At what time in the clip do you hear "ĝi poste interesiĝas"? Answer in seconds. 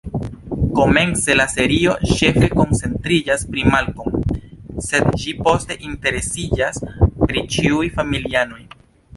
5.25-6.83